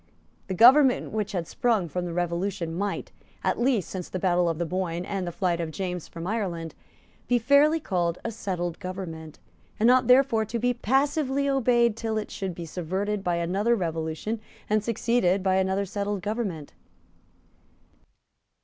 [0.47, 3.11] The government which had sprung from the Revolution might,
[3.43, 6.73] at least since the battle of the Boyne and the flight of James from Ireland,
[7.27, 9.37] be fairly called a settled government,
[9.79, 14.41] and ought therefore to be passively obeyed till it should be subverted by another revolution
[14.67, 16.73] and succeeded by another settled government.